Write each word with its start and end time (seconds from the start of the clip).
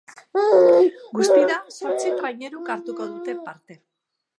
Guztira, 1.19 1.59
zortzi 1.77 2.17
traineruk 2.23 2.77
hartuko 2.77 3.13
dute 3.17 3.41
parte. 3.49 3.85